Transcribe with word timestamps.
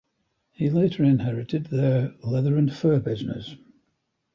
He 0.49 0.71
later 0.71 1.03
inherited 1.03 1.67
their 1.67 2.15
leather 2.23 2.57
and 2.57 2.73
fur 2.73 2.99
business. 2.99 3.55